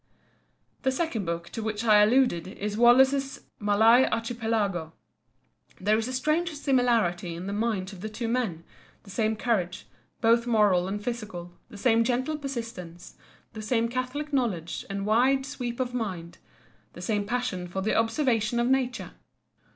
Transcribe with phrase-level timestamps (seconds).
[0.81, 4.93] The second book to which I alluded is Wallace's "Malay Archipelago."
[5.79, 8.63] There is a strange similarity in the minds of the two men,
[9.03, 9.85] the same courage,
[10.19, 13.15] both moral and physical, the same gentle persistence,
[13.53, 15.45] the same catholic knowledge and wide.
[15.45, 16.39] sweep of mind,
[16.93, 19.11] the same passion for the observation of Nature.